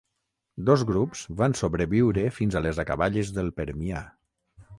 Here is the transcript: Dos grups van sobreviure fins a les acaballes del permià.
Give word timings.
Dos 0.69 0.83
grups 0.91 1.21
van 1.41 1.55
sobreviure 1.59 2.23
fins 2.39 2.59
a 2.59 2.63
les 2.69 2.81
acaballes 2.85 3.31
del 3.37 3.53
permià. 3.63 4.03